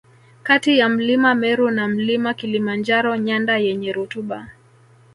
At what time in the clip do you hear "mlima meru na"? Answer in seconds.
0.89-1.87